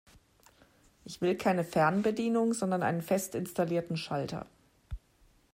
[1.05, 4.47] Ich will keine Fernbedienung, sondern einen fest installierten Schalter.